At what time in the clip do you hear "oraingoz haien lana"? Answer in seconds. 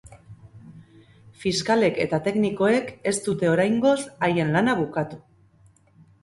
3.53-4.77